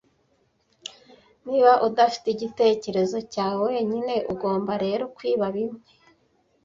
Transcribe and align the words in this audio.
Niba 1.45 1.71
udafite 1.87 2.27
igitekerezo 2.31 3.17
cyawe 3.33 3.57
wenyine 3.67 4.13
ugomba 4.33 4.71
rero 4.83 5.03
kwiba 5.15 5.45
bimwe. 5.55 5.81